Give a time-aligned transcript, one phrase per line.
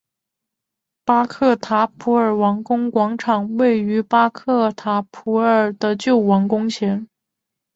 [1.05, 7.07] 巴克塔普尔王宫广场位于巴克塔普尔的旧王宫前。